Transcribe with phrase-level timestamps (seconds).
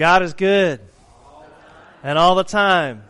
[0.00, 0.80] God is good.
[2.02, 3.04] And all the time.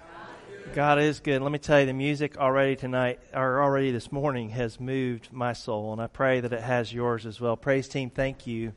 [0.75, 1.41] God is good.
[1.41, 5.53] Let me tell you, the music already tonight, or already this morning, has moved my
[5.53, 7.57] soul, and I pray that it has yours as well.
[7.57, 8.73] Praise team, thank you.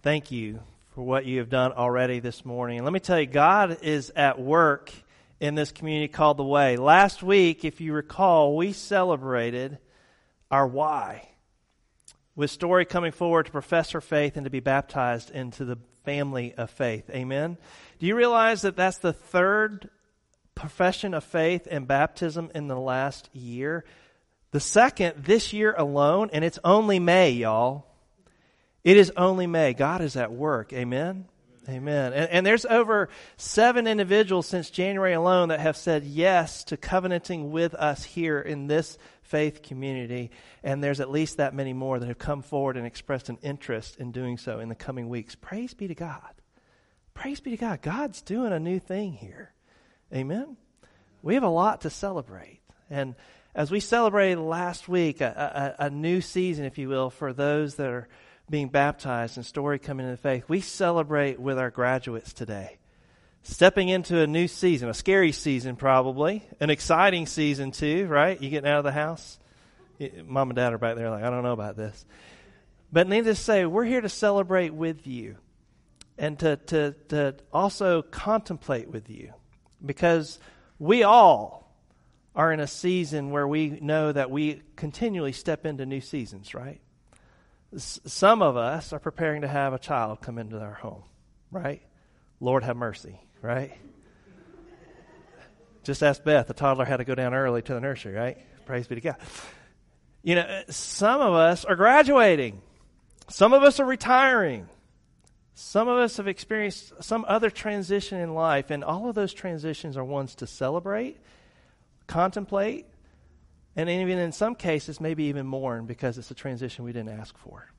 [0.00, 0.60] Thank you
[0.94, 2.78] for what you have done already this morning.
[2.78, 4.92] And let me tell you, God is at work
[5.40, 6.76] in this community called The Way.
[6.76, 9.78] Last week, if you recall, we celebrated
[10.52, 11.30] our why
[12.36, 15.78] with Story coming forward to profess her faith and to be baptized into the
[16.08, 17.10] family of faith.
[17.10, 17.58] Amen.
[17.98, 19.90] Do you realize that that's the third
[20.54, 23.84] profession of faith and baptism in the last year?
[24.52, 27.84] The second this year alone, and it's only May, y'all.
[28.84, 29.74] It is only May.
[29.74, 30.72] God is at work.
[30.72, 31.26] Amen.
[31.68, 32.14] Amen.
[32.14, 37.50] And, and, there's over seven individuals since January alone that have said yes to covenanting
[37.50, 38.96] with us here in this
[39.28, 40.30] faith community.
[40.62, 43.96] And there's at least that many more that have come forward and expressed an interest
[43.96, 45.34] in doing so in the coming weeks.
[45.34, 46.34] Praise be to God.
[47.14, 47.82] Praise be to God.
[47.82, 49.52] God's doing a new thing here.
[50.14, 50.56] Amen.
[51.22, 52.60] We have a lot to celebrate.
[52.90, 53.14] And
[53.54, 57.74] as we celebrated last week, a, a, a new season, if you will, for those
[57.74, 58.08] that are
[58.48, 62.78] being baptized and story coming into the faith, we celebrate with our graduates today.
[63.50, 68.40] Stepping into a new season, a scary season probably, an exciting season too, right?
[68.40, 69.38] You getting out of the house?
[70.26, 72.04] Mom and dad are back there like, I don't know about this.
[72.92, 75.36] But needless to say, we're here to celebrate with you
[76.18, 79.32] and to, to, to also contemplate with you
[79.84, 80.38] because
[80.78, 81.74] we all
[82.36, 86.80] are in a season where we know that we continually step into new seasons, right?
[87.76, 91.02] some of us are preparing to have a child come into our home,
[91.50, 91.82] right?
[92.40, 93.72] Lord have mercy, right?
[95.84, 96.46] Just ask Beth.
[96.46, 98.38] The toddler had to go down early to the nursery, right?
[98.66, 99.16] Praise be to God.
[100.22, 102.60] You know, some of us are graduating.
[103.30, 104.68] Some of us are retiring.
[105.54, 109.96] Some of us have experienced some other transition in life, and all of those transitions
[109.96, 111.16] are ones to celebrate,
[112.06, 112.86] contemplate,
[113.74, 117.36] and even in some cases, maybe even mourn because it's a transition we didn't ask
[117.38, 117.70] for,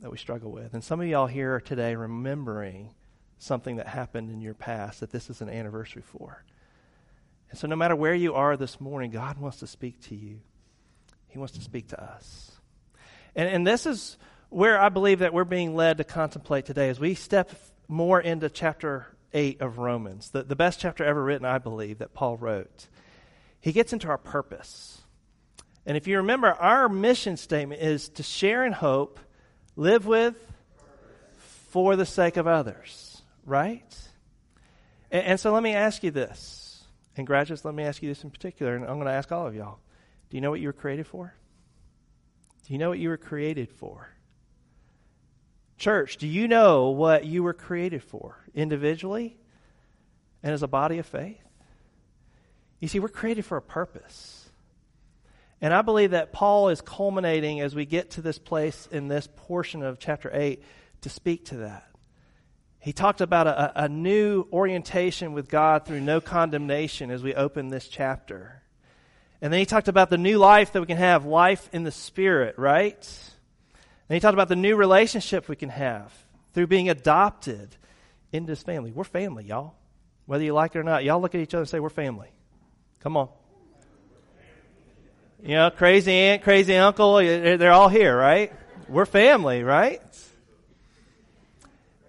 [0.00, 0.74] that we struggle with.
[0.74, 2.94] And some of y'all here today remembering
[3.44, 6.42] something that happened in your past that this is an anniversary for.
[7.50, 10.40] And so, no matter where you are this morning, God wants to speak to you,
[11.28, 12.52] He wants to speak to us.
[13.36, 14.16] And, and this is
[14.48, 17.50] where I believe that we're being led to contemplate today as we step
[17.88, 22.14] more into chapter 8 of Romans, the, the best chapter ever written, I believe, that
[22.14, 22.88] Paul wrote.
[23.60, 25.02] He gets into our purpose.
[25.84, 29.18] And if you remember, our mission statement is to share in hope,
[29.76, 30.34] live with,
[31.70, 33.13] for the sake of others,
[33.44, 33.94] right?
[35.10, 36.84] And, and so let me ask you this.
[37.16, 39.46] And graduates, let me ask you this in particular, and I'm going to ask all
[39.46, 39.78] of y'all.
[40.30, 41.34] Do you know what you were created for?
[42.66, 44.08] Do you know what you were created for?
[45.76, 49.36] Church, do you know what you were created for individually
[50.42, 51.40] and as a body of faith?
[52.80, 54.50] You see, we're created for a purpose.
[55.60, 59.28] And I believe that Paul is culminating as we get to this place in this
[59.36, 60.62] portion of chapter 8
[61.02, 61.86] to speak to that.
[62.84, 67.68] He talked about a, a new orientation with God through no condemnation as we open
[67.68, 68.60] this chapter.
[69.40, 71.90] And then he talked about the new life that we can have, life in the
[71.90, 72.98] Spirit, right?
[74.10, 76.12] And he talked about the new relationship we can have
[76.52, 77.74] through being adopted
[78.32, 78.92] into his family.
[78.92, 79.76] We're family, y'all.
[80.26, 82.28] Whether you like it or not, y'all look at each other and say, We're family.
[83.00, 83.30] Come on.
[85.42, 88.52] You know, crazy aunt, crazy uncle, they're all here, right?
[88.90, 90.02] We're family, right?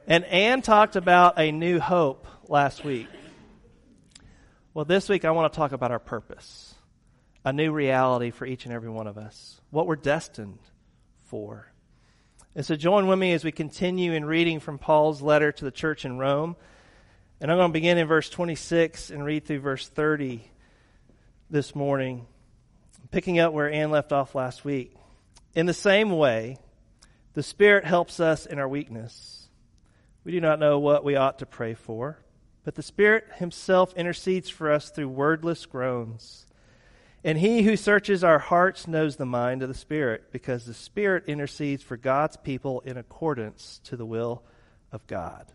[0.07, 3.07] And Anne talked about a new hope last week.
[4.73, 6.75] Well, this week I want to talk about our purpose,
[7.43, 10.59] a new reality for each and every one of us, what we're destined
[11.23, 11.71] for.
[12.55, 15.71] And so join with me as we continue in reading from Paul's letter to the
[15.71, 16.55] church in Rome.
[17.41, 20.49] And I'm going to begin in verse 26 and read through verse 30
[21.49, 22.27] this morning
[23.11, 24.93] picking up where Anne left off last week.
[25.55, 26.57] In the same way,
[27.33, 29.34] the Spirit helps us in our weakness.
[30.25, 32.17] We do not know what we ought to pray for,
[32.63, 36.47] but the Spirit Himself intercedes for us through wordless groans.
[37.23, 41.25] And He who searches our hearts knows the mind of the Spirit, because the Spirit
[41.27, 44.41] intercedes for God's people in accordance to the will
[44.91, 45.45] of God.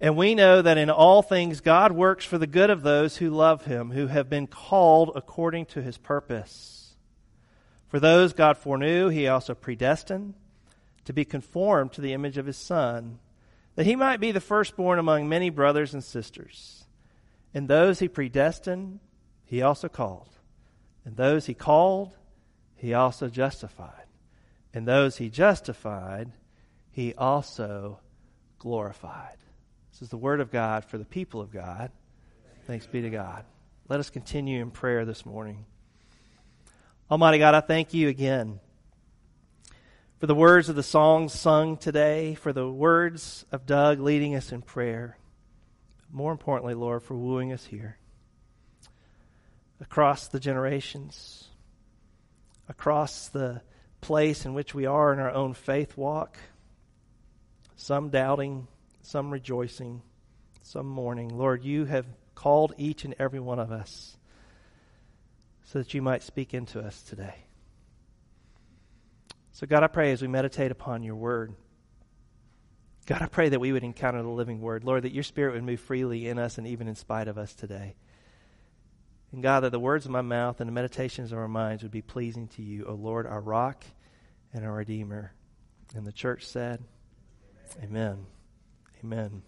[0.00, 3.30] And we know that in all things God works for the good of those who
[3.30, 6.96] love him, who have been called according to his purpose.
[7.86, 10.34] For those God foreknew, he also predestined
[11.04, 13.18] to be conformed to the image of his Son,
[13.76, 16.84] that he might be the firstborn among many brothers and sisters.
[17.54, 19.00] And those he predestined,
[19.44, 20.28] he also called.
[21.04, 22.16] And those he called,
[22.76, 24.06] he also justified.
[24.72, 26.30] And those he justified,
[26.90, 28.00] he also
[28.58, 29.36] glorified.
[29.92, 31.90] This is the word of God for the people of God.
[32.66, 33.44] Thanks be to God.
[33.88, 35.64] Let us continue in prayer this morning.
[37.10, 38.60] Almighty God, I thank you again
[40.20, 44.52] for the words of the songs sung today, for the words of Doug leading us
[44.52, 45.16] in prayer.
[46.12, 47.96] More importantly, Lord, for wooing us here
[49.80, 51.48] across the generations,
[52.68, 53.62] across the
[54.02, 56.36] place in which we are in our own faith walk,
[57.76, 58.68] some doubting,
[59.00, 60.02] some rejoicing,
[60.60, 61.30] some mourning.
[61.30, 64.18] Lord, you have called each and every one of us
[65.64, 67.36] so that you might speak into us today.
[69.60, 71.52] So, God, I pray as we meditate upon your word,
[73.04, 74.84] God, I pray that we would encounter the living word.
[74.84, 77.52] Lord, that your spirit would move freely in us and even in spite of us
[77.52, 77.94] today.
[79.32, 81.92] And God, that the words of my mouth and the meditations of our minds would
[81.92, 83.84] be pleasing to you, O Lord, our rock
[84.54, 85.34] and our redeemer.
[85.94, 86.82] And the church said,
[87.82, 88.24] Amen.
[89.04, 89.42] Amen.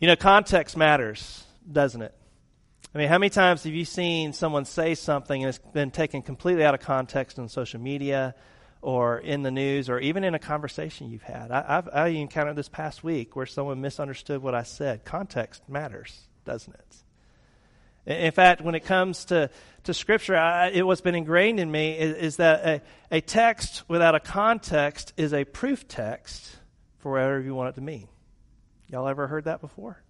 [0.00, 2.12] You know, context matters, doesn't it?
[2.94, 6.22] I mean, how many times have you seen someone say something and it's been taken
[6.22, 8.34] completely out of context on social media
[8.80, 11.50] or in the news or even in a conversation you've had?
[11.50, 15.04] I, have I encountered this past week where someone misunderstood what I said.
[15.04, 16.96] Context matters, doesn't it?
[18.08, 19.50] In fact, when it comes to,
[19.84, 22.66] to Scripture, I, it, what's been ingrained in me is, is that
[23.10, 26.56] a, a text without a context is a proof text
[27.00, 28.08] for whatever you want it to mean.
[28.86, 30.02] Y'all ever heard that before?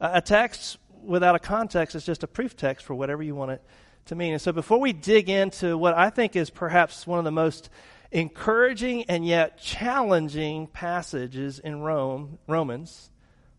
[0.00, 3.52] A, a text without a context is just a proof text for whatever you want
[3.52, 3.62] it
[4.06, 4.32] to mean.
[4.32, 7.70] And so before we dig into what I think is perhaps one of the most
[8.10, 13.10] encouraging and yet challenging passages in Rome, Romans,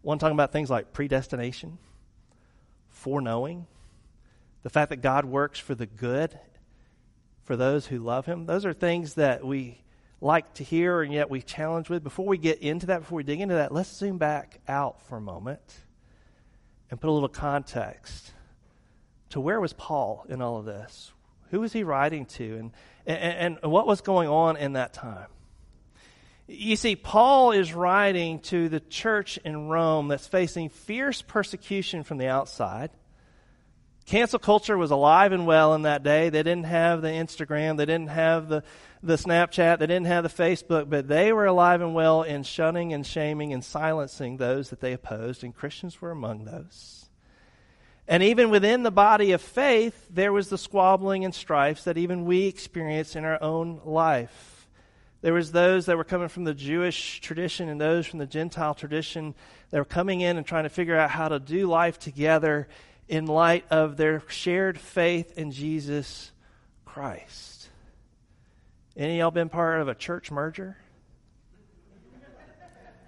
[0.02, 1.78] one talking about things like predestination,
[2.90, 3.68] foreknowing,
[4.64, 6.38] the fact that God works for the good
[7.44, 8.46] for those who love Him.
[8.46, 9.82] Those are things that we
[10.20, 12.04] like to hear and yet we challenge with.
[12.04, 15.18] Before we get into that, before we dig into that, let's zoom back out for
[15.18, 15.62] a moment
[16.90, 18.32] and put a little context
[19.30, 21.12] to where was Paul in all of this?
[21.52, 22.58] Who was he writing to?
[22.58, 22.72] And,
[23.06, 25.28] and, and what was going on in that time?
[26.48, 32.18] You see, Paul is writing to the church in Rome that's facing fierce persecution from
[32.18, 32.90] the outside.
[34.06, 36.30] Cancel culture was alive and well in that day.
[36.30, 38.64] They didn't have the Instagram, they didn't have the,
[39.04, 42.94] the Snapchat, they didn't have the Facebook, but they were alive and well in shunning
[42.94, 47.10] and shaming and silencing those that they opposed, and Christians were among those.
[48.08, 52.26] And even within the body of faith, there was the squabbling and strifes that even
[52.26, 54.68] we experience in our own life.
[55.22, 58.76] There was those that were coming from the Jewish tradition and those from the Gentile
[58.76, 59.36] tradition
[59.72, 62.68] that were coming in and trying to figure out how to do life together
[63.10, 66.32] in light of their shared faith in Jesus
[66.86, 67.57] Christ.
[68.98, 70.78] Any of y'all been part of a church merger?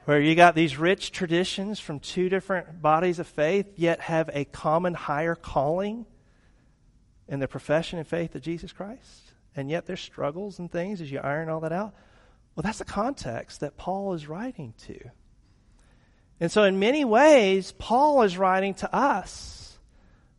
[0.06, 4.46] Where you got these rich traditions from two different bodies of faith, yet have a
[4.46, 6.06] common higher calling
[7.28, 9.30] in the profession and faith of Jesus Christ?
[9.56, 11.94] and yet there's struggles and things as you iron all that out.
[12.56, 14.98] Well, that's the context that Paul is writing to.
[16.40, 19.78] And so, in many ways, Paul is writing to us,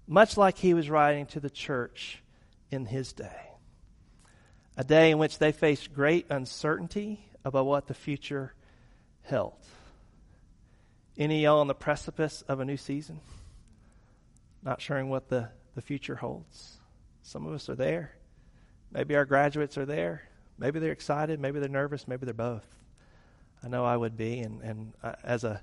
[0.06, 2.22] much like he was writing to the church
[2.70, 3.49] in his day.
[4.80, 8.54] A day in which they faced great uncertainty about what the future
[9.20, 9.52] held.
[11.18, 13.20] Any y'all on the precipice of a new season?
[14.62, 16.78] Not sure what the, the future holds.
[17.22, 18.12] Some of us are there.
[18.90, 20.22] Maybe our graduates are there.
[20.58, 21.40] Maybe they're excited.
[21.40, 22.08] Maybe they're nervous.
[22.08, 22.64] Maybe they're both.
[23.62, 24.40] I know I would be.
[24.40, 25.60] And, and uh, as a,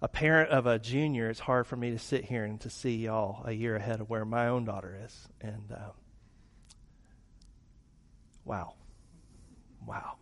[0.00, 2.94] a parent of a junior, it's hard for me to sit here and to see
[2.94, 5.28] y'all a year ahead of where my own daughter is.
[5.40, 5.90] And uh,
[8.52, 8.74] wow.
[9.86, 10.16] Wow.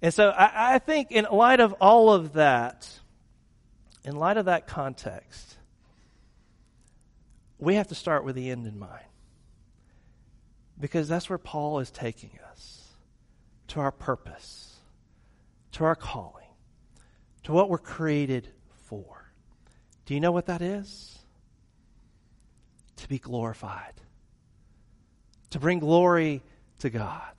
[0.00, 2.90] And so I, I think, in light of all of that,
[4.04, 5.56] in light of that context,
[7.60, 9.04] we have to start with the end in mind.
[10.80, 12.88] Because that's where Paul is taking us
[13.68, 14.74] to our purpose,
[15.72, 16.48] to our calling,
[17.44, 18.48] to what we're created
[18.88, 19.32] for.
[20.06, 21.16] Do you know what that is?
[22.96, 23.94] To be glorified,
[25.50, 26.42] to bring glory
[26.82, 27.32] to God.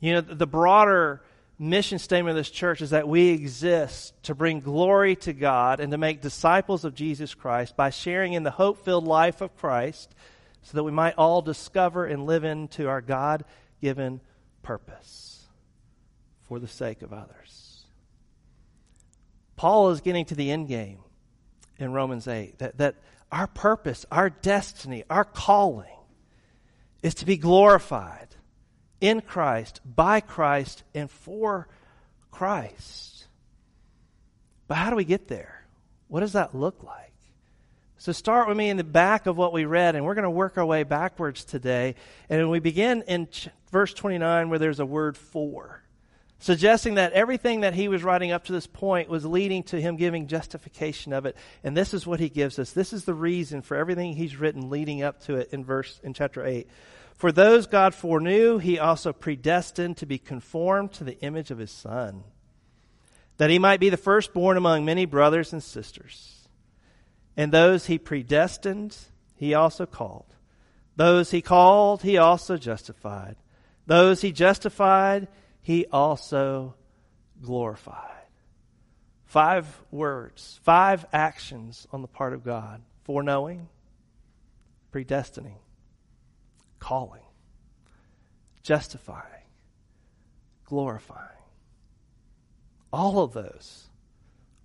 [0.00, 1.22] You know, the broader
[1.58, 5.92] mission statement of this church is that we exist to bring glory to God and
[5.92, 10.14] to make disciples of Jesus Christ by sharing in the hope filled life of Christ
[10.62, 13.44] so that we might all discover and live into our God
[13.80, 14.20] given
[14.62, 15.46] purpose
[16.48, 17.84] for the sake of others.
[19.56, 21.00] Paul is getting to the end game
[21.78, 22.96] in Romans 8 that, that
[23.30, 25.86] our purpose, our destiny, our calling
[27.02, 28.28] is to be glorified
[29.00, 31.68] in Christ, by Christ, and for
[32.30, 33.26] Christ.
[34.68, 35.64] But how do we get there?
[36.08, 37.12] What does that look like?
[38.00, 40.30] So start with me in the back of what we read, and we're going to
[40.30, 41.96] work our way backwards today.
[42.30, 45.82] And we begin in ch- verse 29 where there's a word for,
[46.40, 49.96] suggesting that everything that he was writing up to this point was leading to him
[49.96, 51.36] giving justification of it.
[51.62, 52.72] And this is what he gives us.
[52.72, 56.14] This is the reason for everything he's written leading up to it in verse in
[56.14, 56.66] chapter 8.
[57.14, 61.70] For those God foreknew, he also predestined to be conformed to the image of his
[61.70, 62.24] son,
[63.36, 66.48] that he might be the firstborn among many brothers and sisters.
[67.36, 68.96] And those he predestined,
[69.36, 70.34] he also called.
[70.96, 73.36] Those he called, he also justified.
[73.86, 75.28] Those he justified,
[75.62, 76.74] he also
[77.42, 78.06] glorified.
[79.24, 83.68] Five words, five actions on the part of God foreknowing,
[84.92, 85.58] predestining,
[86.78, 87.22] calling,
[88.62, 89.44] justifying,
[90.64, 91.28] glorifying.
[92.92, 93.88] All of those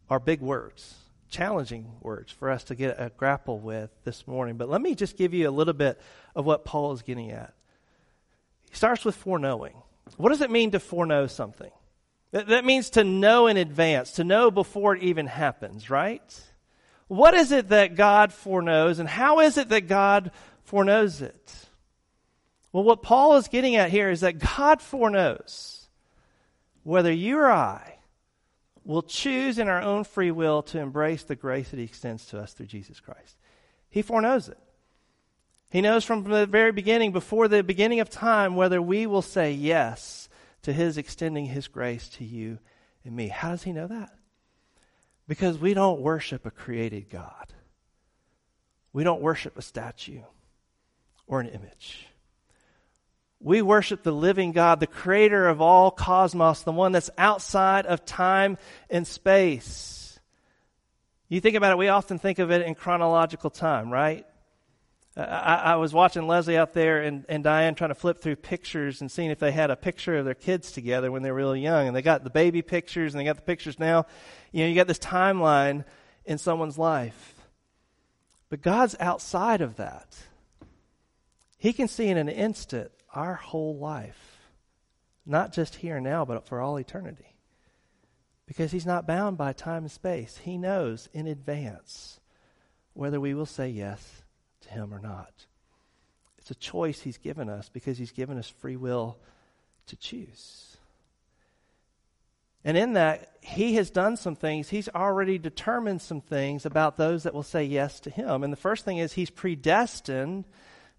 [0.10, 0.96] are big words
[1.36, 4.56] challenging words for us to get a grapple with this morning.
[4.56, 6.00] But let me just give you a little bit
[6.34, 7.54] of what Paul is getting at.
[8.70, 9.76] He starts with foreknowing.
[10.18, 11.72] What does it mean to foreknow something?
[12.32, 16.42] That, that means to know in advance, to know before it even happens, right?
[17.08, 20.32] What is it that God foreknows, and how is it that God
[20.64, 21.56] foreknows it?
[22.72, 25.88] Well, what Paul is getting at here is that God foreknows
[26.84, 28.00] whether you or I
[28.84, 32.40] will choose in our own free will to embrace the grace that He extends to
[32.40, 33.38] us through Jesus Christ.
[33.90, 34.58] He foreknows it.
[35.70, 39.52] He knows from the very beginning, before the beginning of time, whether we will say
[39.52, 40.30] yes
[40.62, 42.60] to His extending His grace to you
[43.04, 43.28] and me.
[43.28, 44.12] How does He know that?
[45.28, 47.54] Because we don't worship a created God,
[48.94, 50.22] we don't worship a statue
[51.28, 52.08] or an image.
[53.42, 58.06] We worship the living God, the creator of all cosmos, the one that's outside of
[58.06, 58.58] time
[58.90, 60.20] and space.
[61.28, 64.26] You think about it, we often think of it in chronological time, right?
[65.18, 69.00] I, I, was watching Leslie out there and, and Diane trying to flip through pictures
[69.00, 71.62] and seeing if they had a picture of their kids together when they were really
[71.62, 71.88] young.
[71.88, 74.08] And they got the baby pictures and they got the pictures now.
[74.52, 75.86] You know, you got this timeline
[76.26, 77.36] in someone's life.
[78.50, 80.18] But God's outside of that.
[81.58, 84.38] He can see in an instant our whole life,
[85.26, 87.38] not just here and now, but for all eternity.
[88.46, 90.42] Because He's not bound by time and space.
[90.44, 92.20] He knows in advance
[92.94, 94.25] whether we will say yes
[94.66, 95.32] to Him or not.
[96.38, 99.18] It's a choice He's given us because He's given us free will
[99.88, 100.78] to choose.
[102.64, 104.70] And in that, He has done some things.
[104.70, 108.44] He's already determined some things about those that will say yes to Him.
[108.44, 110.46] And the first thing is He's predestined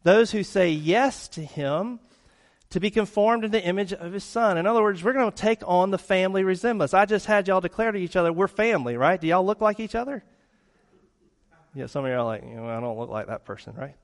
[0.06, 1.98] those who say yes to him
[2.70, 4.56] to be conformed in the image of his son.
[4.56, 6.94] In other words, we're going to take on the family resemblance.
[6.94, 9.20] I just had y'all declare to each other, we're family, right?
[9.20, 10.22] Do y'all look like each other?
[11.76, 13.94] Yeah, some of y'all are like, you know, I don't look like that person, right?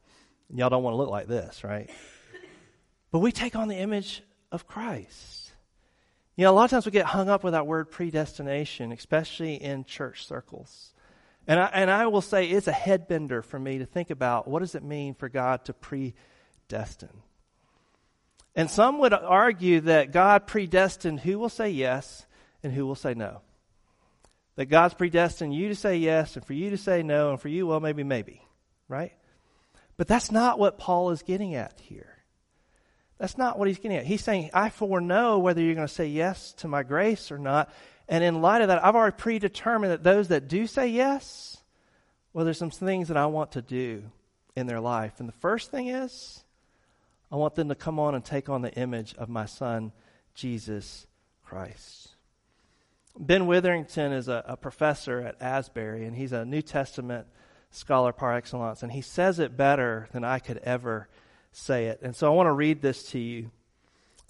[0.54, 1.90] Y'all don't want to look like this, right?
[3.10, 5.52] But we take on the image of Christ.
[6.34, 9.56] You know, a lot of times we get hung up with that word predestination, especially
[9.56, 10.94] in church circles.
[11.46, 14.60] And I, and I will say it's a headbender for me to think about what
[14.60, 17.20] does it mean for God to predestine.
[18.56, 22.24] And some would argue that God predestined who will say yes
[22.62, 23.42] and who will say no.
[24.56, 27.48] That God's predestined you to say yes and for you to say no, and for
[27.48, 28.42] you, well, maybe, maybe,
[28.88, 29.12] right?
[29.96, 32.18] But that's not what Paul is getting at here.
[33.18, 34.04] That's not what he's getting at.
[34.04, 37.72] He's saying, I foreknow whether you're going to say yes to my grace or not.
[38.08, 41.56] And in light of that, I've already predetermined that those that do say yes,
[42.32, 44.02] well, there's some things that I want to do
[44.56, 45.20] in their life.
[45.20, 46.42] And the first thing is,
[47.30, 49.92] I want them to come on and take on the image of my son,
[50.34, 51.06] Jesus
[51.44, 52.11] Christ.
[53.18, 57.26] Ben Witherington is a, a professor at Asbury, and he's a New Testament
[57.70, 61.08] scholar par excellence, and he says it better than I could ever
[61.52, 62.00] say it.
[62.02, 63.50] And so I want to read this to you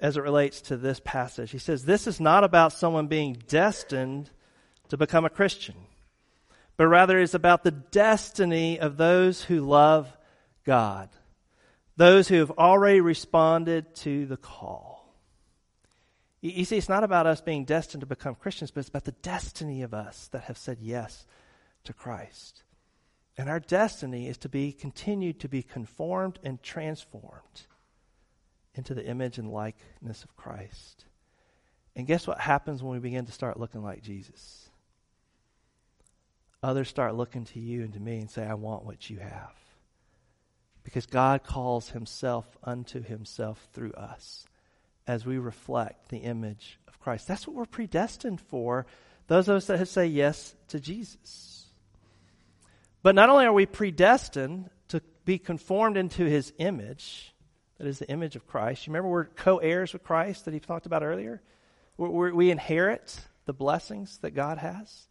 [0.01, 1.51] as it relates to this passage.
[1.51, 4.31] He says, This is not about someone being destined
[4.89, 5.77] to become a Christian,
[6.77, 10.17] but rather is about the destiny of those who love
[10.65, 11.09] God,
[11.97, 14.92] those who have already responded to the call.
[16.43, 19.13] You see, it's not about us being destined to become Christians, but it's about the
[19.13, 21.25] destiny of us that have said yes
[21.85, 22.65] to Christ.
[23.39, 27.67] And our destiny is to be continued to be conformed and transformed
[28.75, 31.05] into the image and likeness of Christ.
[31.95, 34.69] And guess what happens when we begin to start looking like Jesus?
[36.61, 39.55] Others start looking to you and to me and say, I want what you have.
[40.83, 44.45] Because God calls himself unto himself through us
[45.07, 47.27] as we reflect the image of Christ.
[47.27, 48.87] That's what we're predestined for.
[49.27, 51.67] Those of us that have say yes to Jesus.
[53.03, 57.35] But not only are we predestined to be conformed into his image,
[57.79, 58.87] that is the image of Christ.
[58.87, 61.43] You remember we're co heirs with Christ that he talked about earlier?
[61.97, 65.09] We're, we're, we inherit the blessings that God has.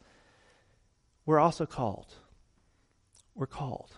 [1.25, 2.13] We're also called.
[3.35, 3.91] We're called.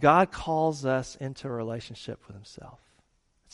[0.00, 2.80] God calls us into a relationship with himself.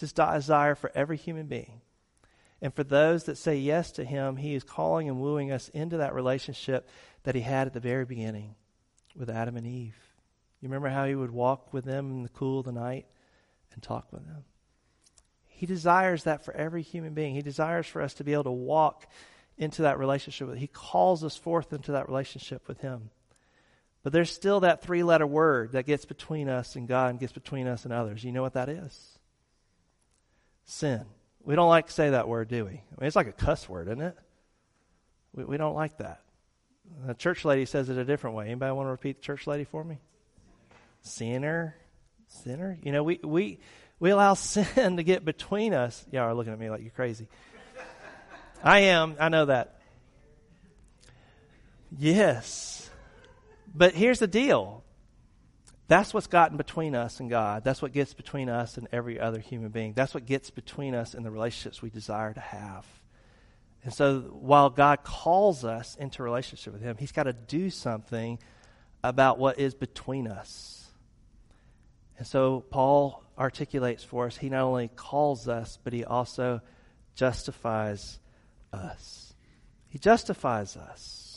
[0.01, 1.83] It's his desire for every human being.
[2.63, 5.99] And for those that say yes to him, he is calling and wooing us into
[5.99, 6.89] that relationship
[7.25, 8.55] that he had at the very beginning
[9.15, 9.97] with Adam and Eve.
[10.61, 13.07] You remember how he would walk with them in the cool of the night
[13.75, 14.45] and talk with them?
[15.49, 17.35] He desires that for every human being.
[17.35, 19.07] He desires for us to be able to walk
[19.59, 23.11] into that relationship with He calls us forth into that relationship with him.
[24.03, 27.35] But there's still that three letter word that gets between us and God and gets
[27.35, 28.25] between us and others.
[28.25, 29.19] You know what that is?
[30.65, 31.05] Sin.
[31.43, 32.71] We don't like to say that word, do we?
[32.71, 34.17] I mean, it's like a cuss word, isn't it?
[35.35, 36.21] We, we don't like that.
[37.07, 38.47] The church lady says it a different way.
[38.47, 39.99] Anybody want to repeat the church lady for me?
[41.03, 41.77] Sinner.
[42.29, 42.79] Sinner.
[42.83, 43.59] You know, we, we,
[43.99, 46.05] we allow sin to get between us.
[46.11, 47.29] Y'all are looking at me like you're crazy.
[48.63, 49.17] I am.
[49.19, 49.81] I know that.
[51.97, 52.91] Yes.
[53.75, 54.85] But here's the deal
[55.91, 57.65] that's what's gotten between us and God.
[57.65, 59.93] That's what gets between us and every other human being.
[59.93, 62.87] That's what gets between us and the relationships we desire to have.
[63.83, 68.39] And so while God calls us into relationship with Him, He's got to do something
[69.03, 70.93] about what is between us.
[72.19, 76.61] And so Paul articulates for us, he not only calls us, but he also
[77.17, 78.21] justifies
[78.73, 79.35] us.
[79.89, 81.30] He justifies us.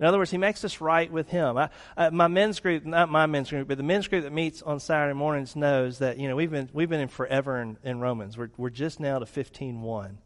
[0.00, 1.58] In other words, he makes us right with him.
[1.58, 4.62] I, I, my men's group, not my men's group, but the men's group that meets
[4.62, 7.98] on Saturday mornings knows that you know we've been we've been in forever in, in
[8.00, 8.38] Romans.
[8.38, 10.18] We're we're just now to fifteen one.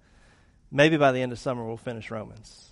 [0.70, 2.70] Maybe by the end of summer we'll finish Romans.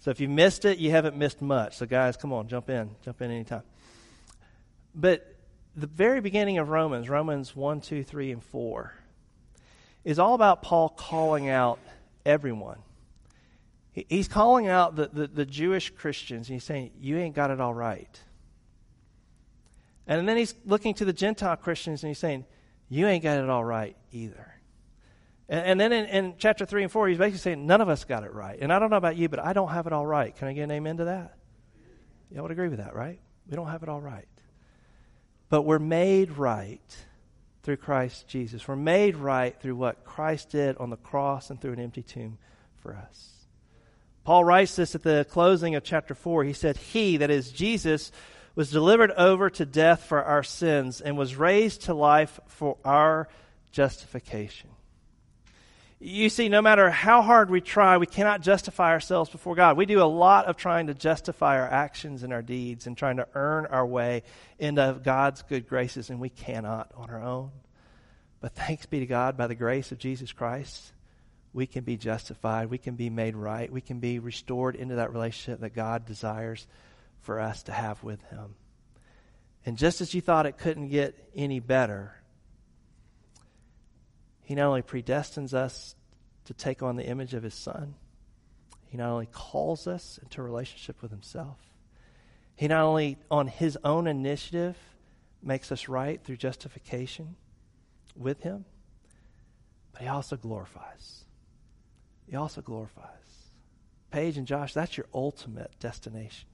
[0.00, 1.76] So if you missed it, you haven't missed much.
[1.76, 3.62] So guys, come on, jump in, jump in anytime.
[4.94, 5.36] But
[5.76, 8.94] the very beginning of Romans, Romans one, two, three, and four,
[10.02, 11.78] is all about Paul calling out
[12.24, 12.78] everyone
[13.92, 17.60] He's calling out the, the, the, Jewish Christians and he's saying, You ain't got it
[17.60, 18.20] all right.
[20.06, 22.46] And then he's looking to the Gentile Christians and he's saying,
[22.88, 24.54] You ain't got it all right either.
[25.46, 28.04] And, and then in, in, chapter 3 and 4, he's basically saying, None of us
[28.04, 28.58] got it right.
[28.58, 30.34] And I don't know about you, but I don't have it all right.
[30.34, 31.36] Can I get an amen to that?
[32.30, 33.20] Y'all would agree with that, right?
[33.46, 34.28] We don't have it all right.
[35.50, 36.96] But we're made right
[37.62, 38.66] through Christ Jesus.
[38.66, 42.38] We're made right through what Christ did on the cross and through an empty tomb
[42.78, 43.41] for us.
[44.24, 46.44] Paul writes this at the closing of chapter 4.
[46.44, 48.12] He said, He, that is Jesus,
[48.54, 53.28] was delivered over to death for our sins and was raised to life for our
[53.72, 54.70] justification.
[55.98, 59.76] You see, no matter how hard we try, we cannot justify ourselves before God.
[59.76, 63.18] We do a lot of trying to justify our actions and our deeds and trying
[63.18, 64.24] to earn our way
[64.58, 67.52] into God's good graces, and we cannot on our own.
[68.40, 70.92] But thanks be to God by the grace of Jesus Christ
[71.52, 75.12] we can be justified, we can be made right, we can be restored into that
[75.12, 76.66] relationship that God desires
[77.20, 78.54] for us to have with Him.
[79.64, 82.14] And just as you thought it couldn't get any better,
[84.42, 85.94] He not only predestines us
[86.46, 87.94] to take on the image of His Son,
[88.86, 91.58] He not only calls us into a relationship with Himself,
[92.56, 94.76] He not only, on His own initiative,
[95.42, 97.36] makes us right through justification
[98.16, 98.64] with Him,
[99.92, 101.24] but He also glorifies.
[102.32, 103.50] He also glorifies.
[104.10, 106.48] Paige and Josh, that's your ultimate destination.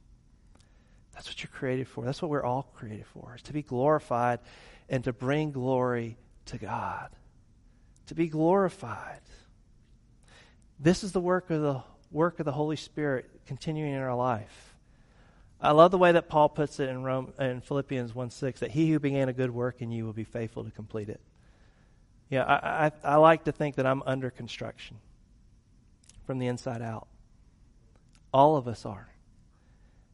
[1.14, 2.04] That's what you're created for.
[2.04, 4.40] That's what we're all created for, is to be glorified
[4.88, 7.10] and to bring glory to God.
[8.08, 9.20] To be glorified.
[10.80, 14.74] This is the work of the work of the Holy Spirit continuing in our life.
[15.60, 18.72] I love the way that Paul puts it in Rome in Philippians 1 6 that
[18.72, 21.20] he who began a good work in you will be faithful to complete it.
[22.30, 24.96] Yeah, I, I, I like to think that I'm under construction
[26.28, 27.08] from the inside out.
[28.34, 29.08] All of us are.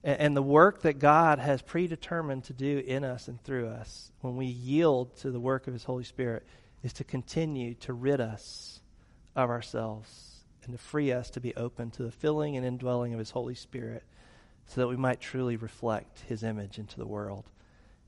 [0.05, 4.37] And, the work that God has predetermined to do in us and through us when
[4.37, 6.46] we yield to the work of His Holy Spirit
[6.85, 8.81] is to continue to rid us
[9.35, 13.18] of ourselves and to free us to be open to the filling and indwelling of
[13.18, 14.05] His Holy Spirit
[14.66, 17.50] so that we might truly reflect His image into the world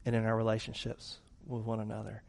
[0.04, 2.22] and in our relationships with one another.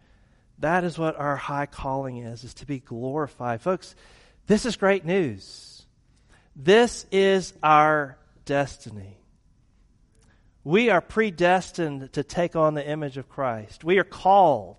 [0.57, 3.61] That is what our high calling is, is to be glorified.
[3.61, 3.93] Folks,
[4.47, 5.85] this is great news.
[6.55, 9.17] This is our destiny.
[10.63, 13.83] We are predestined to take on the image of Christ.
[13.83, 14.77] We are called.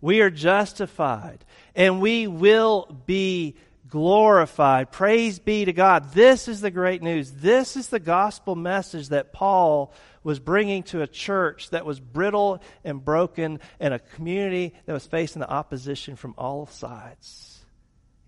[0.00, 1.44] We are justified.
[1.76, 3.56] And we will be
[3.88, 4.90] glorified.
[4.90, 6.12] Praise be to God.
[6.12, 7.30] This is the great news.
[7.30, 9.92] This is the gospel message that Paul
[10.24, 15.06] was bringing to a church that was brittle and broken and a community that was
[15.06, 17.61] facing the opposition from all sides.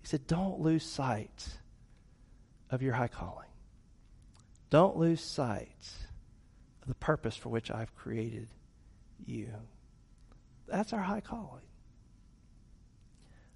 [0.05, 1.47] He said, Don't lose sight
[2.69, 3.47] of your high calling.
[4.69, 5.89] Don't lose sight
[6.83, 8.47] of the purpose for which I've created
[9.25, 9.47] you.
[10.67, 11.63] That's our high calling.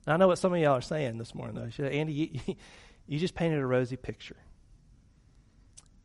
[0.08, 1.70] Now, I know what some of y'all are saying this morning, though.
[1.70, 2.56] Said, Andy, you,
[3.06, 4.38] you just painted a rosy picture.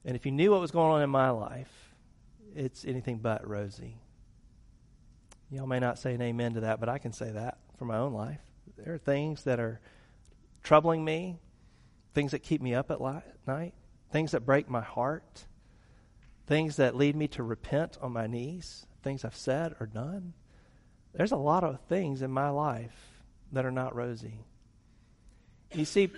[0.04, 1.94] And if you knew what was going on in my life,
[2.54, 3.96] it's anything but rosy.
[5.50, 7.96] Y'all may not say an amen to that, but I can say that for my
[7.96, 8.40] own life.
[8.76, 9.80] There are things that are
[10.64, 11.38] troubling me,
[12.14, 13.74] things that keep me up at li- night,
[14.11, 15.44] things that break my heart,
[16.46, 20.33] things that lead me to repent on my knees, things I've said or done.
[21.12, 23.20] There's a lot of things in my life
[23.53, 24.40] that are not rosy.
[25.72, 26.11] You see,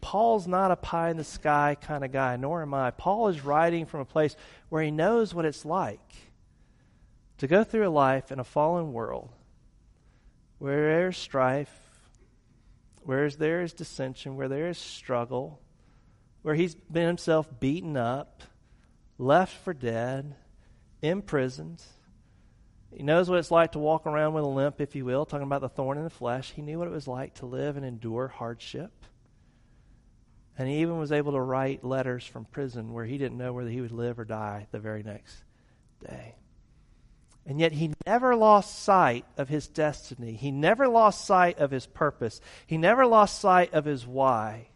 [0.00, 2.90] Paul's not a pie in the sky kind of guy, nor am I.
[2.90, 4.36] Paul is writing from a place
[4.68, 6.14] where he knows what it's like
[7.38, 9.30] to go through a life in a fallen world
[10.58, 11.83] where there's strife,
[13.04, 15.60] where there is dissension, where there is struggle,
[16.42, 18.42] where he's been himself beaten up,
[19.18, 20.34] left for dead,
[21.02, 21.82] imprisoned.
[22.90, 25.46] He knows what it's like to walk around with a limp, if you will, talking
[25.46, 26.52] about the thorn in the flesh.
[26.52, 28.92] He knew what it was like to live and endure hardship.
[30.56, 33.70] And he even was able to write letters from prison where he didn't know whether
[33.70, 35.42] he would live or die the very next
[36.06, 36.36] day.
[37.46, 40.32] And yet he never lost sight of his destiny.
[40.32, 42.40] He never lost sight of his purpose.
[42.66, 44.68] He never lost sight of his why.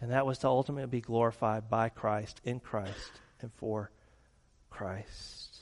[0.00, 3.90] And that was to ultimately be glorified by Christ, in Christ, and for
[4.68, 5.58] Christ.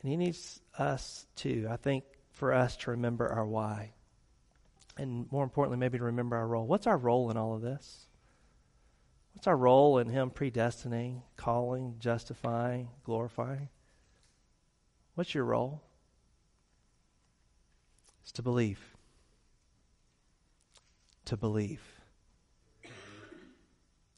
[0.00, 3.92] And he needs us too, I think, for us to remember our why
[5.00, 6.66] and more importantly, maybe to remember our role.
[6.66, 8.06] What's our role in all of this?
[9.40, 13.70] What's our role in Him predestining, calling, justifying, glorifying?
[15.14, 15.80] What's your role?
[18.20, 18.78] It's to believe.
[21.24, 21.80] To believe.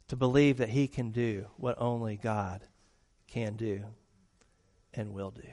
[0.09, 2.63] To believe that He can do what only God
[3.29, 3.85] can do
[4.93, 5.47] and will do.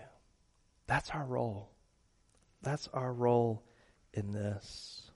[0.88, 1.70] That's our role.
[2.64, 3.62] That's our role
[4.16, 5.12] in this.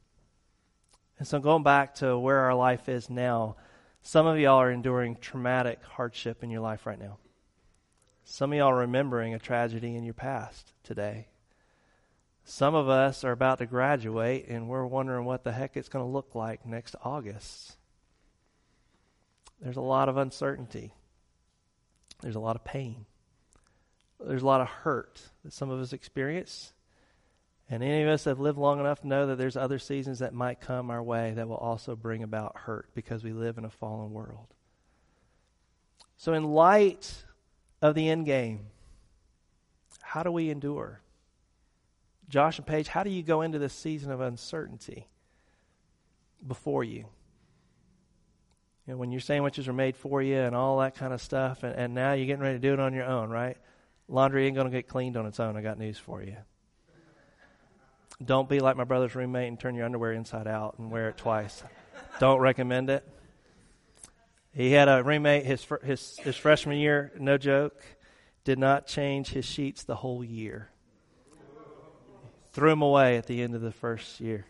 [1.17, 3.55] And so, going back to where our life is now,
[4.03, 7.17] some of y'all are enduring traumatic hardship in your life right now.
[8.25, 11.27] Some of y'all are remembering a tragedy in your past today.
[12.43, 16.05] Some of us are about to graduate and we're wondering what the heck it's going
[16.05, 17.77] to look like next August.
[19.61, 20.93] There's a lot of uncertainty.
[22.21, 23.05] There's a lot of pain.
[24.19, 26.73] There's a lot of hurt that some of us experience.
[27.69, 30.33] And any of us that have lived long enough know that there's other seasons that
[30.33, 33.69] might come our way that will also bring about hurt because we live in a
[33.69, 34.47] fallen world.
[36.17, 37.23] So, in light
[37.81, 38.67] of the end game,
[40.01, 41.01] how do we endure?
[42.29, 45.07] Josh and Paige, how do you go into this season of uncertainty
[46.45, 47.05] before you?
[48.85, 51.63] You know, when your sandwiches are made for you and all that kind of stuff,
[51.63, 53.57] and, and now you're getting ready to do it on your own, right?
[54.07, 55.55] Laundry ain't going to get cleaned on its own.
[55.55, 56.37] I got news for you.
[58.25, 61.17] Don't be like my brother's roommate and turn your underwear inside out and wear it
[61.17, 61.63] twice.
[62.19, 63.07] Don't recommend it.
[64.53, 67.83] He had a roommate his, his, his freshman year, no joke,
[68.43, 70.69] did not change his sheets the whole year.
[72.51, 74.45] Threw them away at the end of the first year.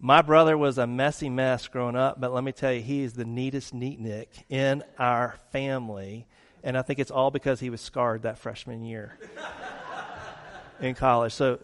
[0.00, 3.12] My brother was a messy mess growing up, but let me tell you, he is
[3.14, 6.26] the neatest neatnik in our family.
[6.62, 9.18] And I think it's all because he was scarred that freshman year
[10.80, 11.32] in college.
[11.32, 11.58] So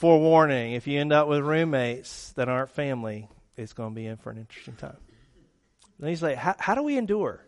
[0.00, 4.16] forewarning if you end up with roommates that aren't family, it's going to be in
[4.16, 4.96] for an interesting time.
[5.98, 7.44] And he's like, how, do we endure?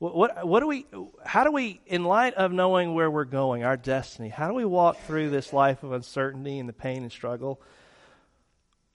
[0.00, 0.86] What, what, what do we,
[1.24, 4.64] how do we, in light of knowing where we're going, our destiny, how do we
[4.64, 7.62] walk through this life of uncertainty and the pain and struggle?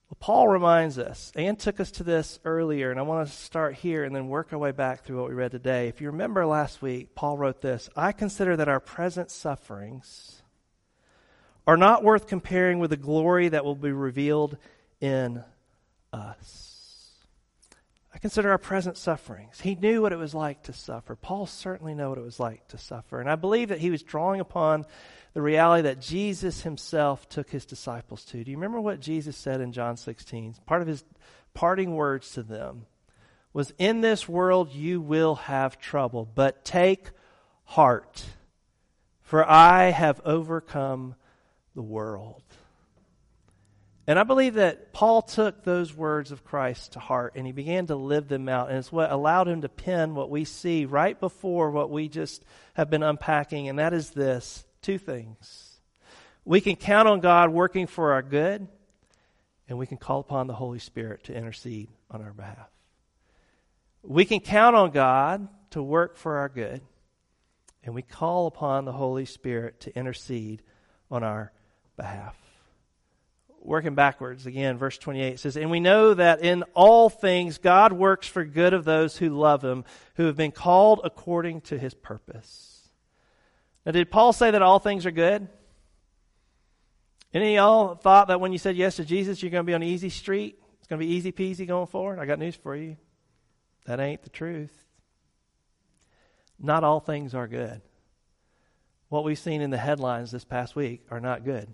[0.09, 3.75] Well, Paul reminds us, and took us to this earlier, and I want to start
[3.75, 5.88] here and then work our way back through what we read today.
[5.88, 10.41] If you remember last week, Paul wrote this I consider that our present sufferings
[11.67, 14.58] are not worth comparing with the glory that will be revealed
[15.01, 15.43] in
[16.13, 16.75] us.
[18.13, 19.60] I consider our present sufferings.
[19.60, 21.15] He knew what it was like to suffer.
[21.15, 23.19] Paul certainly knew what it was like to suffer.
[23.19, 24.86] And I believe that he was drawing upon
[25.34, 28.41] the reality that Jesus himself took his disciples to.
[28.41, 30.56] Do you remember what Jesus said in John 16?
[30.65, 31.04] Part of his
[31.54, 32.86] parting words to them
[33.51, 37.10] was In this world you will have trouble, but take
[37.65, 38.23] heart,
[39.21, 41.15] for I have overcome
[41.75, 42.43] the world.
[44.07, 47.88] And I believe that Paul took those words of Christ to heart and he began
[47.88, 48.69] to live them out.
[48.69, 52.45] And it's what allowed him to pen what we see right before what we just
[52.75, 55.79] have been unpacking, and that is this two things.
[56.43, 58.67] We can count on God working for our good,
[59.67, 62.69] and we can call upon the Holy Spirit to intercede on our behalf.
[64.03, 66.81] We can count on God to work for our good,
[67.83, 70.61] and we call upon the Holy Spirit to intercede
[71.09, 71.51] on our
[71.95, 72.36] behalf
[73.65, 78.27] working backwards again, verse 28 says, And we know that in all things God works
[78.27, 79.84] for good of those who love him,
[80.15, 82.89] who have been called according to his purpose.
[83.86, 85.47] Now, did Paul say that all things are good?
[87.34, 89.73] Any of y'all thought that when you said yes to Jesus, you're going to be
[89.73, 90.60] on easy street?
[90.79, 92.19] It's going to be easy peasy going forward?
[92.19, 92.97] I got news for you.
[93.86, 94.73] That ain't the truth.
[96.58, 97.81] Not all things are good.
[99.10, 101.73] What we've seen in the headlines this past week are not good.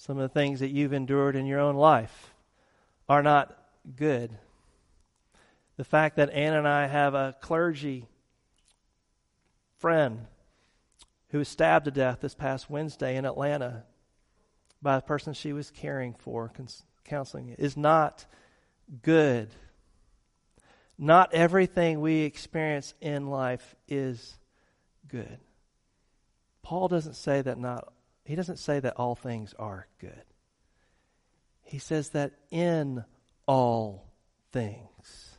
[0.00, 2.32] Some of the things that you've endured in your own life
[3.08, 3.58] are not
[3.96, 4.30] good.
[5.76, 8.06] The fact that Ann and I have a clergy
[9.78, 10.26] friend
[11.30, 13.82] who was stabbed to death this past Wednesday in Atlanta
[14.80, 16.52] by the person she was caring for,
[17.04, 18.24] counseling, is not
[19.02, 19.48] good.
[20.96, 24.36] Not everything we experience in life is
[25.08, 25.38] good.
[26.62, 27.92] Paul doesn't say that not
[28.28, 30.22] he doesn't say that all things are good.
[31.62, 33.02] He says that in
[33.46, 34.12] all
[34.52, 35.38] things,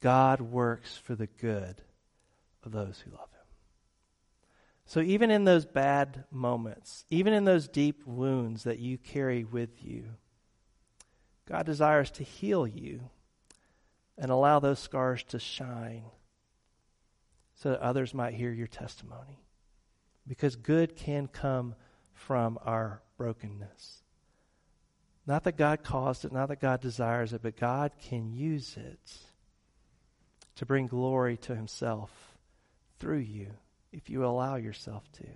[0.00, 1.82] God works for the good
[2.62, 3.46] of those who love Him.
[4.84, 9.82] So, even in those bad moments, even in those deep wounds that you carry with
[9.82, 10.04] you,
[11.48, 13.00] God desires to heal you
[14.16, 16.04] and allow those scars to shine
[17.56, 19.42] so that others might hear your testimony.
[20.24, 21.74] Because good can come
[22.16, 24.02] from our brokenness.
[25.26, 29.16] Not that God caused it, not that God desires it, but God can use it
[30.56, 32.10] to bring glory to Himself
[32.98, 33.48] through you
[33.92, 35.26] if you allow yourself to.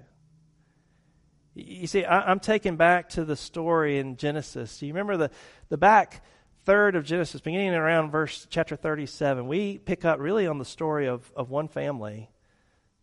[1.55, 4.79] You see, I, am taken back to the story in Genesis.
[4.79, 5.31] Do you remember the,
[5.69, 6.25] the back
[6.65, 9.49] third of Genesis, beginning around verse chapter 37?
[9.49, 12.31] We pick up really on the story of, of one family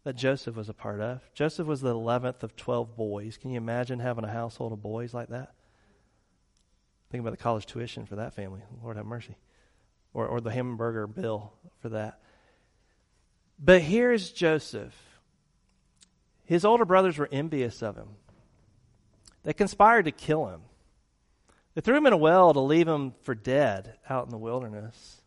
[0.08, 1.20] that Joseph was a part of.
[1.34, 3.36] Joseph was the 11th of 12 boys.
[3.36, 5.52] Can you imagine having a household of boys like that?
[7.12, 8.62] Think about the college tuition for that family.
[8.82, 9.36] Lord have mercy.
[10.14, 12.22] Or, or the hamburger bill for that.
[13.60, 14.96] But here's Joseph.
[16.46, 18.08] His older brothers were envious of him.
[19.44, 20.62] They conspired to kill him.
[21.76, 25.22] They threw him in a well to leave him for dead out in the wilderness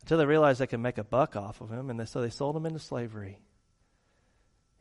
[0.00, 2.30] until they realized they could make a buck off of him, and they, so they
[2.30, 3.40] sold him into slavery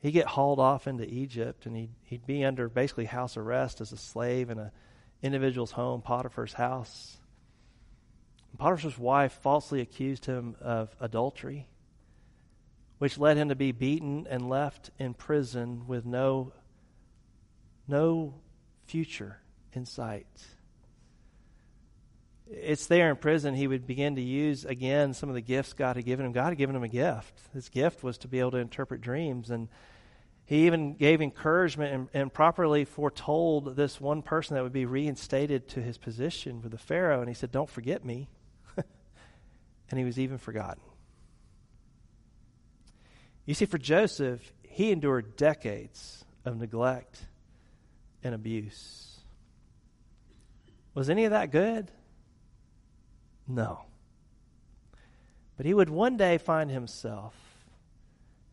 [0.05, 3.91] he'd get hauled off into Egypt and he'd, he'd be under basically house arrest as
[3.91, 4.69] a slave in an
[5.23, 7.17] individual's home, Potiphar's house.
[8.55, 11.67] Potiphar's wife falsely accused him of adultery,
[12.99, 16.53] which led him to be beaten and left in prison with no,
[17.87, 18.35] no
[18.85, 19.39] future
[19.73, 20.27] in sight.
[22.47, 25.95] It's there in prison he would begin to use again some of the gifts God
[25.95, 26.31] had given him.
[26.31, 27.33] God had given him a gift.
[27.55, 29.67] His gift was to be able to interpret dreams and
[30.45, 35.67] he even gave encouragement and, and, properly foretold this one person that would be reinstated
[35.69, 37.19] to his position with the Pharaoh.
[37.19, 38.29] And he said, Don't forget me.
[38.77, 40.83] and he was even forgotten.
[43.45, 47.25] You see, for Joseph, he endured decades of neglect
[48.23, 49.19] and abuse.
[50.93, 51.91] Was any of that good?
[53.47, 53.81] No.
[55.57, 57.33] But he would one day find himself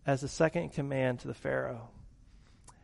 [0.06, 1.88] as the second command to the Pharaoh.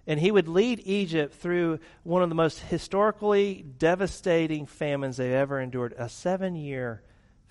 [0.07, 5.61] And he would lead Egypt through one of the most historically devastating famines they've ever
[5.61, 7.03] endured a seven year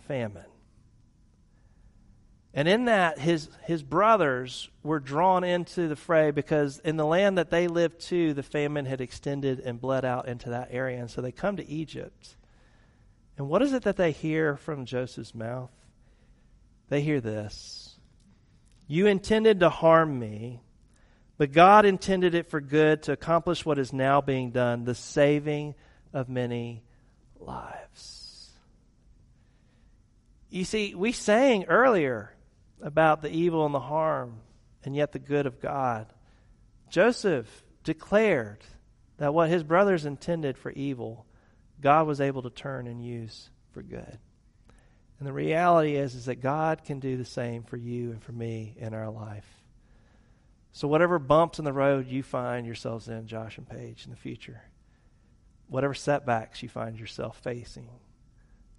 [0.08, 0.46] famine.
[2.54, 7.38] And in that, his, his brothers were drawn into the fray because in the land
[7.38, 11.00] that they lived to, the famine had extended and bled out into that area.
[11.00, 12.36] And so they come to Egypt.
[13.38, 15.70] And what is it that they hear from Joseph's mouth?
[16.90, 17.87] They hear this
[18.88, 20.62] you intended to harm me,
[21.38, 25.76] but God intended it for good to accomplish what is now being done, the saving
[26.14, 26.84] of many
[27.40, 28.50] lives.
[30.50, 32.34] You see, we sang earlier
[32.82, 34.40] about the evil and the harm,
[34.84, 36.08] and yet the good of God.
[36.90, 38.64] Joseph declared
[39.18, 41.26] that what his brothers intended for evil,
[41.82, 44.18] God was able to turn and use for good.
[45.20, 48.32] And the reality is, is that God can do the same for you and for
[48.32, 49.48] me in our life.
[50.74, 54.18] So, whatever bumps in the road you find yourselves in, Josh and Paige, in the
[54.18, 54.62] future,
[55.68, 57.90] whatever setbacks you find yourself facing,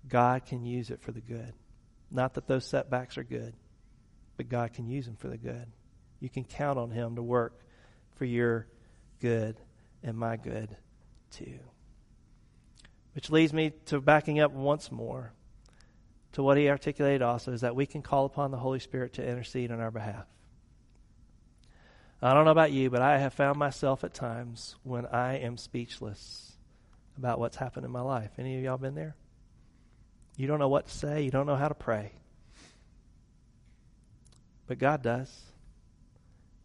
[0.06, 1.52] God can use it for the good.
[2.10, 3.54] Not that those setbacks are good,
[4.36, 5.66] but God can use them for the good.
[6.20, 7.60] You can count on Him to work
[8.14, 8.68] for your
[9.20, 9.56] good
[10.04, 10.76] and my good
[11.32, 11.58] too.
[13.14, 15.32] Which leads me to backing up once more
[16.32, 19.26] to what he articulated also is that we can call upon the Holy Spirit to
[19.26, 20.26] intercede on our behalf.
[22.20, 25.56] I don't know about you, but I have found myself at times when I am
[25.56, 26.56] speechless
[27.16, 28.30] about what's happened in my life.
[28.38, 29.14] Any of y'all been there?
[30.36, 32.12] You don't know what to say, you don't know how to pray.
[34.66, 35.44] But God does.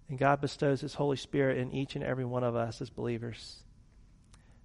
[0.10, 3.64] And God bestows His Holy Spirit in each and every one of us as believers.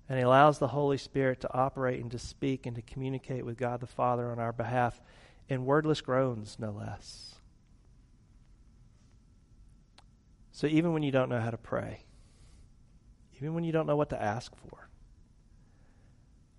[0.08, 3.58] And He allows the Holy Spirit to operate and to speak and to communicate with
[3.58, 5.00] God the Father on our behalf
[5.48, 7.34] in wordless groans, no less.
[10.52, 12.04] So even when you don't know how to pray,
[13.36, 14.88] even when you don't know what to ask for,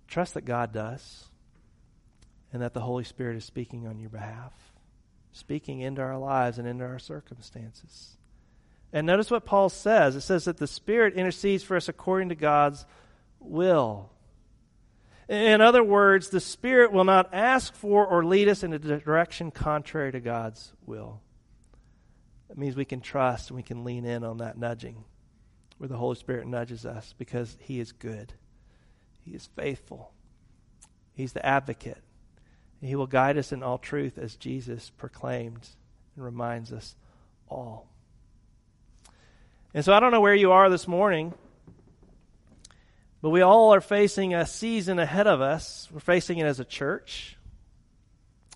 [0.08, 1.26] trust that God does
[2.52, 4.54] and that the Holy Spirit is speaking on your behalf,
[5.32, 8.16] speaking into our lives and into our circumstances.
[8.92, 12.34] And notice what Paul says it says that the Spirit intercedes for us according to
[12.34, 12.86] God's
[13.40, 14.10] will.
[15.28, 19.50] In other words, the Spirit will not ask for or lead us in a direction
[19.50, 21.20] contrary to God's will.
[22.48, 25.04] That means we can trust and we can lean in on that nudging
[25.78, 28.34] where the Holy Spirit nudges us because He is good.
[29.24, 30.12] He is faithful.
[31.14, 32.02] He's the advocate.
[32.82, 35.68] He will guide us in all truth as Jesus proclaimed
[36.16, 36.96] and reminds us
[37.48, 37.88] all.
[39.74, 41.34] And so I don't know where you are this morning.
[43.22, 45.88] But we all are facing a season ahead of us.
[45.92, 47.36] We're facing it as a church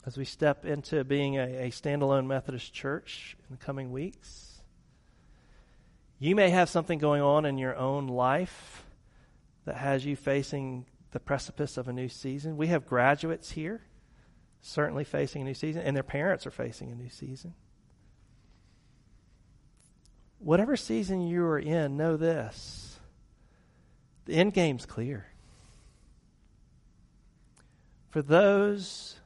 [0.06, 4.62] as we step into being a, a, standalone Methodist church in the coming weeks.
[6.18, 8.84] You may have something going on in your own life
[9.64, 12.56] that has you facing the precipice of a new season.
[12.56, 13.82] We have graduates here
[14.64, 17.54] certainly facing a new season, and their parents are facing a new season.
[20.38, 22.93] Whatever season you are in, know this
[24.26, 25.26] the end game's clear.
[28.10, 29.16] For those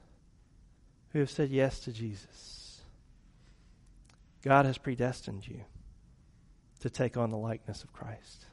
[1.12, 2.80] who have said yes to Jesus,
[4.42, 5.60] God has predestined you
[6.80, 8.46] to take on the likeness of Christ.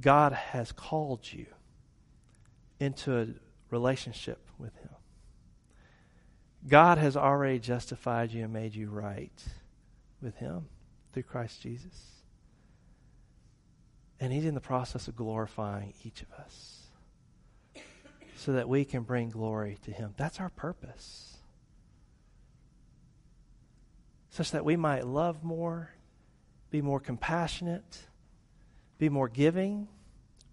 [0.00, 1.46] God has called you
[2.78, 3.26] into a
[3.70, 4.90] relationship with Him.
[6.66, 9.42] God has already justified you and made you right
[10.20, 10.66] with Him
[11.12, 12.17] through Christ Jesus.
[14.20, 16.86] And He's in the process of glorifying each of us
[18.36, 20.14] so that we can bring glory to Him.
[20.16, 21.36] That's our purpose.
[24.30, 25.90] Such that we might love more,
[26.70, 28.06] be more compassionate,
[28.98, 29.88] be more giving,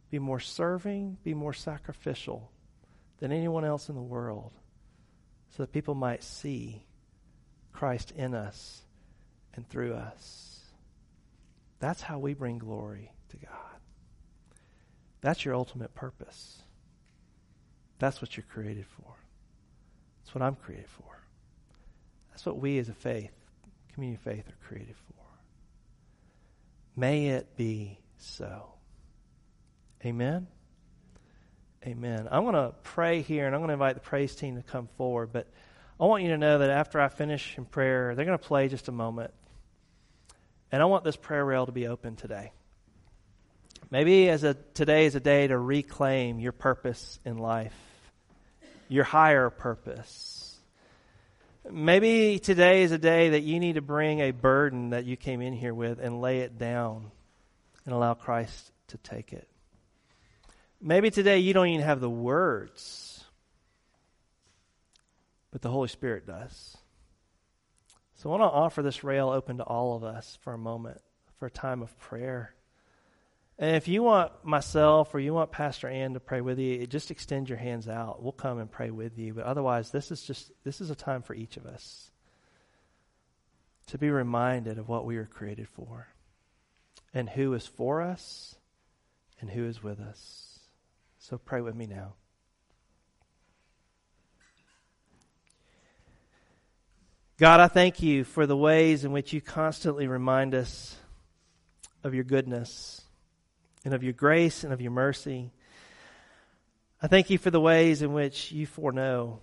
[0.10, 2.52] be more serving, be more sacrificial
[3.20, 4.52] than anyone else in the world,
[5.50, 6.84] so that people might see
[7.72, 8.82] Christ in us
[9.54, 10.62] and through us.
[11.80, 13.80] That's how we bring glory to God.
[15.22, 16.62] That's your ultimate purpose.
[18.00, 19.16] That's what you're created for.
[20.22, 21.04] That's what I'm created for.
[22.32, 23.32] That's what we as a faith,
[23.94, 25.24] community of faith, are created for.
[26.96, 28.74] May it be so.
[30.06, 30.48] Amen.
[31.86, 32.28] Amen.
[32.32, 34.88] I'm going to pray here, and I'm going to invite the praise team to come
[34.98, 35.32] forward.
[35.32, 35.48] But
[36.00, 38.68] I want you to know that after I finish in prayer, they're going to play
[38.68, 39.32] just a moment.
[40.72, 42.52] And I want this prayer rail to be open today.
[43.92, 47.76] Maybe as a, today is a day to reclaim your purpose in life,
[48.90, 50.58] your higher purpose.
[51.70, 55.42] Maybe today is a day that you need to bring a burden that you came
[55.42, 57.12] in here with and lay it down
[57.86, 59.48] and allow Christ to take it.
[60.82, 63.24] Maybe today you don't even have the words,
[65.52, 66.78] but the Holy Spirit does.
[68.16, 71.02] So I want to offer this rail open to all of us for a moment,
[71.38, 72.55] for a time of prayer.
[73.58, 77.10] And if you want myself or you want Pastor Ann to pray with you, just
[77.10, 78.22] extend your hands out.
[78.22, 79.34] We'll come and pray with you.
[79.34, 82.12] But otherwise, this is just this is a time for each of us
[83.88, 86.08] to be reminded of what we were created for
[87.14, 88.56] and who is for us
[89.40, 90.60] and who is with us.
[91.20, 92.14] So pray with me now.
[97.38, 100.96] God, I thank you for the ways in which you constantly remind us
[102.04, 103.05] of your goodness
[103.86, 105.52] and of your grace and of your mercy.
[107.02, 109.40] I thank you for the ways in which you foreknow.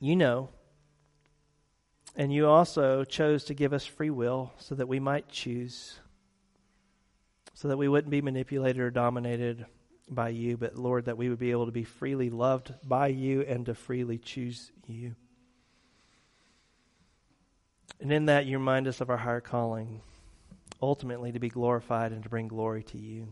[0.00, 0.48] You know.
[2.16, 6.00] And you also chose to give us free will so that we might choose.
[7.60, 9.66] so that we wouldn't be manipulated or dominated
[10.08, 13.42] by you, but Lord, that we would be able to be freely loved by you
[13.42, 15.14] and to freely choose you.
[18.00, 20.00] And in that, you remind us of our higher calling,
[20.82, 23.28] ultimately to be glorified and to bring glory to you.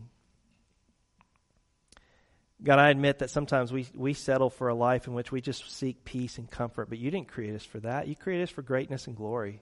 [2.61, 5.71] God, I admit that sometimes we, we settle for a life in which we just
[5.71, 8.07] seek peace and comfort, but you didn't create us for that.
[8.07, 9.61] You created us for greatness and glory.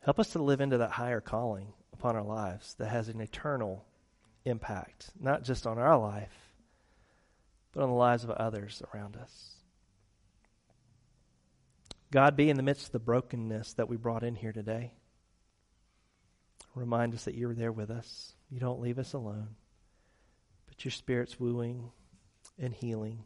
[0.00, 3.84] Help us to live into that higher calling upon our lives that has an eternal
[4.44, 6.52] impact, not just on our life,
[7.72, 9.57] but on the lives of others around us.
[12.10, 14.92] God, be in the midst of the brokenness that we brought in here today.
[16.74, 18.34] Remind us that you're there with us.
[18.50, 19.56] You don't leave us alone,
[20.66, 21.90] but your Spirit's wooing
[22.58, 23.24] and healing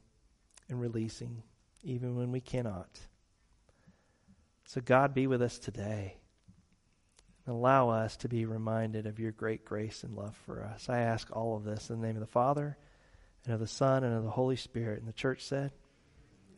[0.68, 1.42] and releasing,
[1.82, 2.98] even when we cannot.
[4.64, 6.16] So, God, be with us today.
[7.46, 10.88] Allow us to be reminded of your great grace and love for us.
[10.88, 12.76] I ask all of this in the name of the Father,
[13.44, 15.00] and of the Son, and of the Holy Spirit.
[15.00, 15.72] And the church said,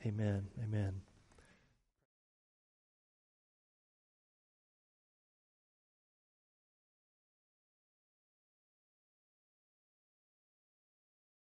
[0.07, 0.47] Amen.
[0.63, 1.01] Amen.